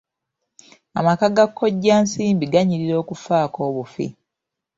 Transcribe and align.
Amaka 0.99 1.25
ga 1.35 1.45
kkoja 1.49 1.95
Nsimbi 2.03 2.45
ganyirira 2.53 2.95
okufaako 3.03 3.57
obufi. 3.69 4.05